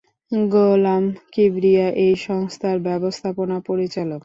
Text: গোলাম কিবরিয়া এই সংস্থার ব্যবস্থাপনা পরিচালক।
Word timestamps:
গোলাম 0.51 1.03
কিবরিয়া 1.33 1.87
এই 2.03 2.13
সংস্থার 2.27 2.77
ব্যবস্থাপনা 2.87 3.57
পরিচালক। 3.67 4.19